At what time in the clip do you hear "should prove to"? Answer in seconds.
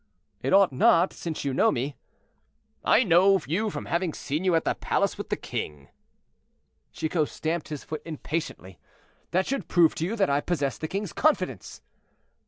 9.45-10.05